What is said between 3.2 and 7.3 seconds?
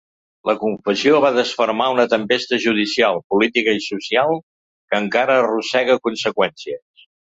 política i social que encara arrossega conseqüències.